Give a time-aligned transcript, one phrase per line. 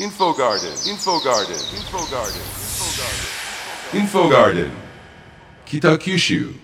[0.00, 2.40] Info Garden, Info Garden, Info Garden,
[3.92, 4.70] Info Garden,
[5.66, 6.54] 北九州。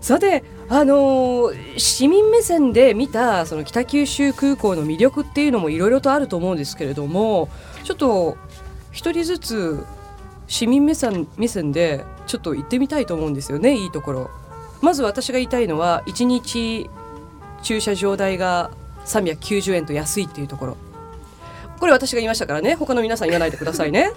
[0.00, 7.48] さてあのー市民目線で見たその北九州空港の魅力っていうのもいろいろとあると思うんですけれども
[7.84, 8.36] ちょっと
[8.90, 9.86] 一人ずつ
[10.48, 14.30] 市民目線目線でちょっと行ってみたいと思うんですよねいいところ。
[14.82, 16.90] まず私が言いたいのは1日
[17.62, 18.72] 駐車場代が
[19.06, 20.76] 390円と安いっていうところ。
[21.84, 24.10] これ私が言いましたからね他の皆さん言わないでくださいね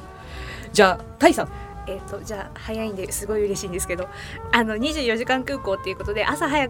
[0.72, 1.50] じゃあタイさん
[1.86, 4.08] えっ、とじゃあ早いんですごい嬉しいんですけど
[4.54, 6.70] あの24時間空港っていうことで朝早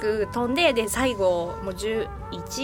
[0.00, 2.08] く飛んでで最後もう11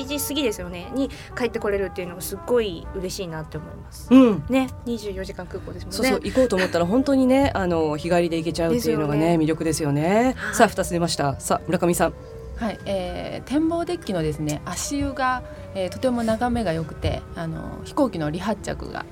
[0.06, 4.08] 時過ぎですよねに帰ってこれるっていうのがすっごい嬉しいなって思います。
[4.10, 5.96] うんね24時間空港ですもんね。
[5.96, 10.34] そうそう行こうと思ったら本当にねあの日帰りで行けちゃうっていうのがねね魅力ですよね。
[10.38, 11.38] はいさあ二つ出ました。
[11.38, 12.14] さあ村上さん。
[12.58, 15.42] はい、えー展望デッキのですね足湯が、
[15.74, 19.06] えーとても眺めが良くてあの飛行機の離発着が、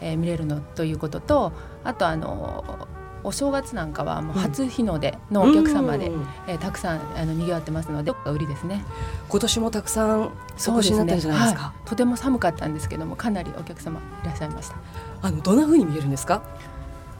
[0.00, 1.52] えー見れるのということと
[1.84, 2.88] あとあの
[3.24, 8.84] お正月なんかはもう初日の出のお客様で、うんえーたくさんあの賑わってますので売りですね。
[9.28, 11.60] 今年もたくさんお越しになったんじゃないですか？
[11.62, 14.76] はい、とても寒かったんですけどもかなりお客様いらっしゃいました。
[15.22, 16.42] あのどんな風に見えるんですか？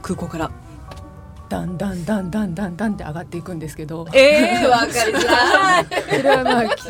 [0.01, 0.51] 空港から。
[1.53, 5.87] だんだんだんだんだんだんって上がっていくんですけど、ええわかりづらい。
[6.17, 6.83] それはまあき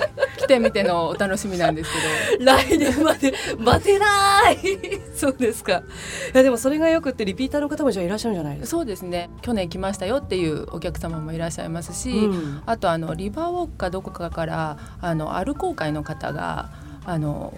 [0.43, 1.91] 来てみてのお楽しみなんです
[2.39, 2.45] けど。
[2.45, 4.59] 来年まで待てない。
[5.17, 5.73] そうですか。
[5.73, 8.77] いやでもそれがよくってリピーターの方もじゃあいらっしゃるんじゃないですか？
[8.77, 16.69] そうですね去年来ましたよっていうお客様もいらっしゃいますし、うんあとあのリバーウォークかどこかからあの歩こう会の方が
[17.05, 17.53] あの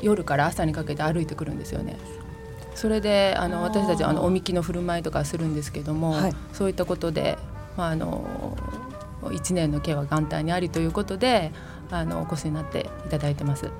[0.00, 1.96] 夜から朝にかけて歩いてくるんですよね。
[2.78, 7.36] それであの私たちはあのおみきの振る舞いとかするんですけども、はいそういったことで、
[7.76, 8.56] まあ、あの
[9.32, 11.52] 一年の計は元旦にありということで
[11.90, 13.70] あのお越しになっていただいてます。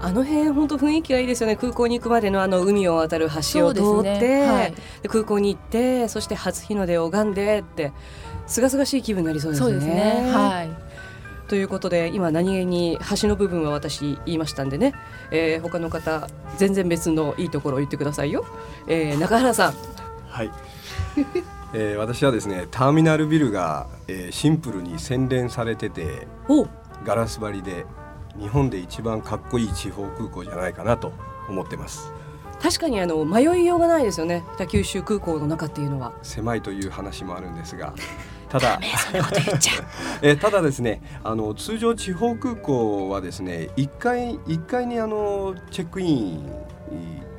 [0.00, 1.56] あの辺本当雰囲気がいいですよね。
[1.56, 7.92] 空港に行くまでのあの海を渡る橋を通って、ねはいで空港に行って、そして初日の出を拝んでって。
[8.46, 9.70] すがすがしい気分になりそうですね。
[9.70, 10.32] そうですね。
[10.32, 10.70] はい。
[11.48, 14.94] ということで今何気に橋の部分は私言いましたんでね、
[15.30, 18.44] えー、他の方全然別のいいところを言ってくださいよ、
[18.88, 19.74] えー、中原さん。
[20.28, 20.50] はい、
[21.72, 26.66] えー私はですねターミナルビルが、えーシンプルに洗練されててお
[27.04, 27.86] ガラス張りで
[28.38, 31.12] 日本で一番かっこいい地方空港じゃないかなと
[31.48, 32.12] 思ってます。
[32.60, 34.42] 確かにあの迷いようがないですよね。
[34.56, 36.12] 北九州空港の中っていうのは。
[36.22, 37.94] 狭いという話もあるんですが
[38.48, 38.80] ただ。
[40.22, 46.50] えーただですねあの通常地方空港はですね1階一階にあのチェックイン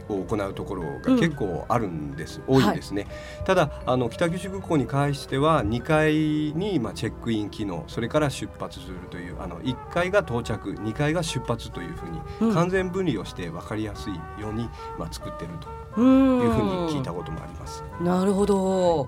[0.09, 3.07] を行うところが結構あるんです、多いんですね、
[3.45, 6.13] ただあの北九州空港に関しては2階
[6.57, 12.53] に、まあ、チェックイン機能それから出発するというあの1階が到着2階が出発というふうに、うん。
[12.53, 17.84] 完全分離をして分かりやすいように、まあ、作ってるというふうに聞いたこともあります。
[18.01, 19.07] なるほど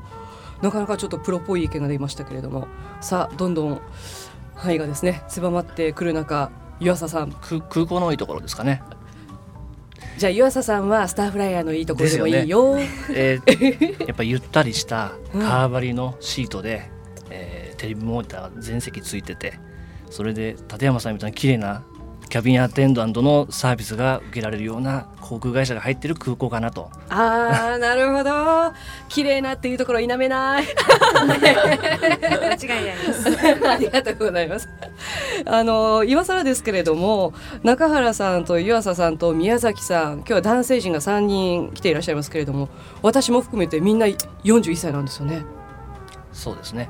[0.61, 2.67] なかなかちょっとプロっぽい意見が出ましたけれども。
[3.01, 3.81] さあどんどん
[4.55, 7.31] 範囲がですね狭まってくる中湯浅さん。
[7.31, 8.81] 空空港のいいところですかね。
[10.17, 12.77] じゃあ湯浅さんはスターフライヤーのいいところでもいいよ。
[13.09, 16.91] えー やっぱゆったりした革張りのシートで、
[17.29, 19.57] えーテレビモニターが全席ついてて
[20.09, 21.83] それで立山さんみたいな綺麗な
[22.29, 28.71] キャビンアテンダントのサービスが受けられるような航空会社が入ってる空港かなとあーなるほど
[29.09, 33.27] 綺麗なっていうところ否めない間違いないです。
[33.67, 34.69] ありがとうございます。
[35.45, 42.69] あの今更ですけれども中原さんと湯浅さんと宮崎さん今日は男性陣が3人来ていらっしゃいますけれども
[43.01, 44.05] 私も含めてみんな
[44.43, 45.43] 41歳なんですよね。
[46.31, 46.89] そうですね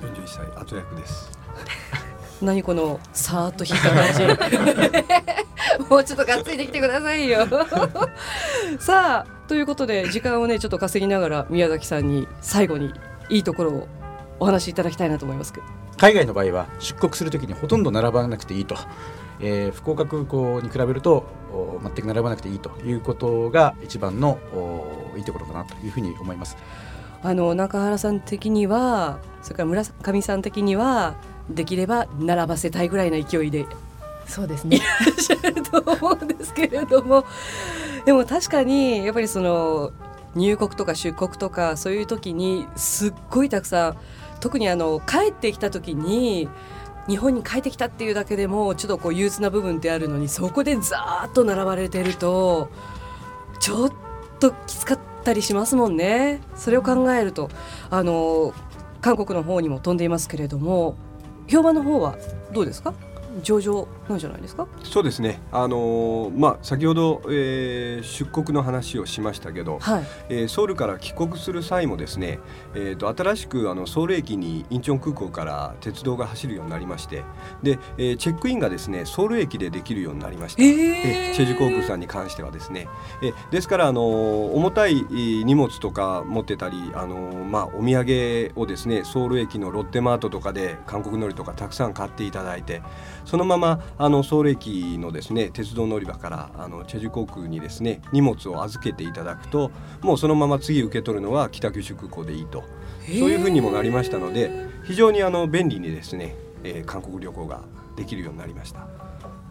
[0.00, 1.30] 41歳後役です
[2.42, 4.12] 何このさーっと引いた感
[5.78, 7.46] じもうちょっとがっついてきてくださいよ。
[8.78, 12.92] さあということで時間をねちょっと稼ぎながら宮崎さんに最後に
[13.30, 13.88] いいところを
[14.38, 15.52] お話しいただきたいなと思います。
[15.52, 15.66] けど
[15.96, 18.76] 海外の場合は出国するときにほとんど並ばなくていいと、
[19.40, 26.56] えー福岡空港に比べるとお全く並ばなくていいということが一番のおいいところかなというふうに思います。
[27.22, 31.14] あの中原さん的にはそれから村上さん的には
[31.50, 33.66] できれば並ばせたいぐらいの勢いでい
[34.26, 34.78] そうですね。
[34.78, 37.24] らっしゃると思うんですけれども
[38.04, 39.92] でも確かにやっぱりその
[40.34, 43.96] 入国とか出国とかそういう時にすっごいたくさん
[44.40, 46.48] 特にあの帰ってきた時に
[47.08, 52.68] 日本に帰ってきたっていうだけでもちょっとこう憂鬱な部分ってあるのにそこでザーッと並ばれてると
[53.60, 53.92] ちょっ
[54.40, 56.40] ときつかったりしますもんね。
[56.56, 57.48] それを考えると
[57.90, 58.52] あの
[59.00, 60.96] 韓国の方にも飛んでいますけれども
[61.46, 62.16] 評判の方は
[62.52, 62.94] どうですか？
[63.42, 64.66] 上場なんじゃないですか？
[64.84, 65.40] そうですね。
[65.52, 70.04] あのーまあ先ほど、えー出国の話をしましたけど、はい。
[70.28, 72.38] えーソウルから帰国する際もですね、
[72.74, 77.24] えー、と新しくあのソウル駅にインチョン空港から鉄道が走るようになりまして
[77.62, 82.88] で、えーチェックインがですねソウル駅でできるようになりました、ええーチェジュ航空さんに関してはですね、
[83.22, 92.82] えーですからあのー重たいえー荷物とか持ってたりあのーまあ、お土産をですねソウル駅のロッテマートとかで韓国海苔とかたくさん買っていただいて
[93.24, 99.70] そのままあのソウル駅のですね鉄道乗り場からあのチェジュ航空にですね荷物を預けていただくと
[100.02, 102.64] もうそのまま次受け取るのは北九州空港でいいと。
[103.06, 104.50] そういうふうにもなりましたので
[104.84, 106.34] 非常にあの便利にですね、
[106.64, 107.60] えー韓国旅行が
[107.94, 108.88] できるようになりました。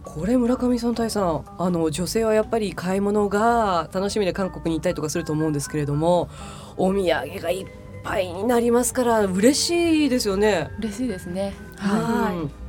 [0.04, 6.28] これ村上さん大さんあの女性はやっぱり買い物が楽しみで韓国に行ったりとかすると思うんですけれども
[6.76, 7.66] お土産がいっ
[8.04, 10.70] ぱいになりますから嬉しいですよね。
[10.78, 11.54] 嬉しいですね。
[11.78, 12.36] はい。
[12.36, 12.65] うん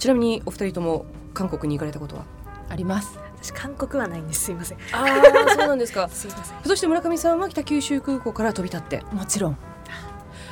[0.00, 1.04] ちなみにお二人とも
[1.34, 2.24] 韓国に行かれたことは？
[2.70, 3.18] あります。
[3.42, 4.44] 私韓国はないんです。
[4.46, 4.78] すいません。
[4.92, 6.08] ああそうなんですか。
[6.12, 6.56] すいません。
[6.64, 9.04] そして村上さんは北九州空港から飛び立って？
[9.12, 9.58] もちろん。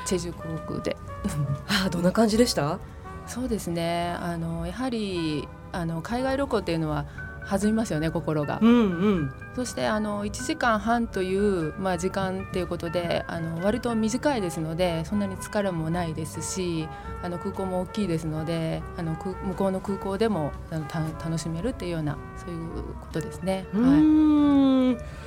[0.04, 0.96] チェジュ航空で。
[1.66, 2.78] ああどんな感じでした？
[3.26, 4.16] そうですね。
[4.20, 7.06] あのやはりあの海外旅行っていうのは
[7.48, 8.58] 弾みますよね心が。
[8.60, 8.74] うんう
[9.20, 9.32] ん。
[9.56, 16.88] そしてあの1時間半という、まあ、時間っていうことであの割と短いですのでそんなに疲れもないですし
[17.22, 22.68] あの空港も大きいですのであの空向こうの空港でもあのた楽しめるっていうようなそういう
[23.00, 23.66] ことですね。
[23.74, 25.18] うはい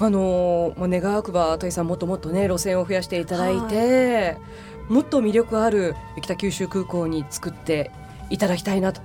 [0.00, 4.36] あのーまあ、願わくば土井さんもっともっとね路線を増やしていただいて、
[4.88, 7.90] もっと魅力ある北九州空港に作って
[8.30, 9.00] いただきたいなと、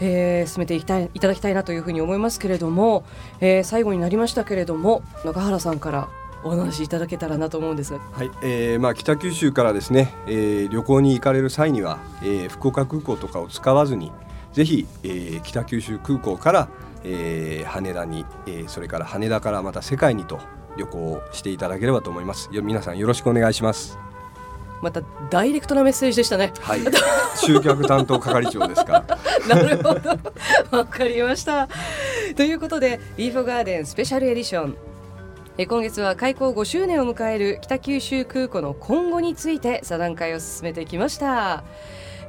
[0.00, 3.04] えー進めていきたいいただきたいなというふうに思いますけれども、
[3.40, 6.08] えー最後になりましたけれども中原さんから
[6.42, 7.98] お話しいただけたらなと思うんですが。
[8.12, 14.10] はい、えーまあ、北九州からですね、えー旅行に行かれる際には、えー福岡空港とかを使わずに
[14.52, 16.68] ぜひ、えー北九州空港から、
[17.04, 20.38] えー羽田に、えーそれから羽田からまた世界にと
[20.78, 22.48] 旅行していただければと思います。
[22.52, 24.09] 皆さんよろしくお願いします。
[24.82, 26.52] またダイレクトなメッセージでしたね。
[26.60, 26.80] はい
[27.36, 29.18] 集客担当係長ですから
[29.56, 30.18] なるほど。
[30.76, 31.68] わかりました。
[32.36, 34.76] ということで、リーフォガーデンスペシャルエディション。
[35.58, 41.64] え今月は開港5周年を迎える北九州空港の今後について座談会を進めてきました。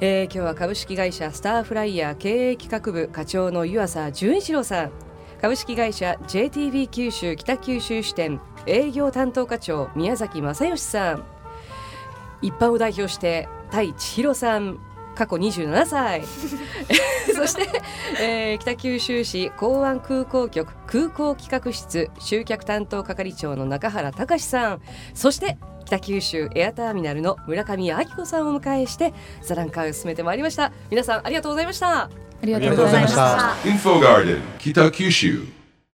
[0.01, 4.91] えー今日は株式会社スターフライヤー経営企画部課長の湯浅純一郎さん
[5.41, 11.23] 株式会社 JTB 九州北九州支店営業担当課長宮崎正義さん
[12.41, 14.79] 一般を代表して田井千尋さん
[15.15, 16.23] 過去27歳。
[17.35, 17.81] そして、
[18.21, 24.81] えー北九州市港湾空港局空港企画室集客担当係長の中原隆さん。
[25.13, 30.71] そして北九州エアターミナルの村上明子さんをお迎えして座談会を進めてまいりました。
[30.89, 32.03] 皆さんありがとうございました。
[32.03, 32.09] あ
[32.43, 33.55] りがとうございました。
[33.63, 35.60] Info Garden, Kitakyushu.